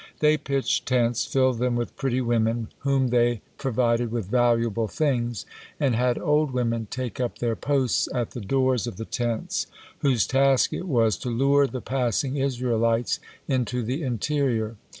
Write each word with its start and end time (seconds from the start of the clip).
They 0.19 0.35
pitched 0.35 0.87
tents, 0.87 1.25
filled 1.25 1.59
them 1.59 1.75
with 1.75 1.95
pretty 1.95 2.21
women, 2.21 2.69
whom 2.79 3.09
they 3.09 3.41
provided 3.59 4.11
with 4.11 4.25
valuable 4.31 4.87
things, 4.87 5.45
and 5.79 5.93
had 5.95 6.17
old 6.17 6.49
women 6.49 6.87
take 6.89 7.19
up 7.19 7.37
their 7.37 7.55
posts 7.55 8.09
at 8.11 8.31
the 8.31 8.41
doors 8.41 8.87
of 8.87 8.97
the 8.97 9.05
tents, 9.05 9.67
whose 9.99 10.25
task 10.25 10.73
it 10.73 10.87
was 10.87 11.17
to 11.17 11.29
lure 11.29 11.67
the 11.67 11.81
passing 11.81 12.37
Israelites 12.37 13.19
into 13.47 13.83
the 13.83 14.01
interior. 14.01 14.75